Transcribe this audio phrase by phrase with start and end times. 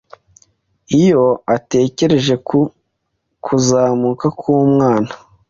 [0.99, 1.25] Iyo
[1.55, 2.59] atekereje ku
[3.45, 5.11] kuzamuka k'Umwana